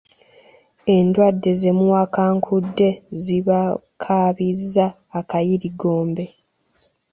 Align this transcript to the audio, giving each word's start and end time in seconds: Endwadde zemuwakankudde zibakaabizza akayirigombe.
Endwadde 0.95 1.51
zemuwakankudde 1.61 2.89
zibakaabizza 3.23 4.85
akayirigombe. 5.19 6.25